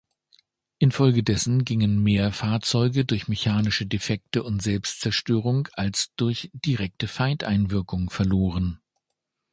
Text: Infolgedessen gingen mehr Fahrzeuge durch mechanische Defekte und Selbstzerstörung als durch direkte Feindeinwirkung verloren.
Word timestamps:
Infolgedessen 0.79 1.63
gingen 1.63 2.01
mehr 2.01 2.31
Fahrzeuge 2.31 3.05
durch 3.05 3.27
mechanische 3.27 3.85
Defekte 3.85 4.41
und 4.41 4.59
Selbstzerstörung 4.59 5.67
als 5.73 6.09
durch 6.15 6.49
direkte 6.53 7.07
Feindeinwirkung 7.07 8.09
verloren. 8.09 8.81